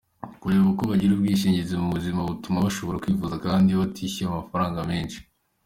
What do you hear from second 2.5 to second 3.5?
bashobora kwivuza